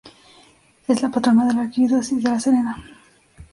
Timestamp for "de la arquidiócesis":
1.45-2.23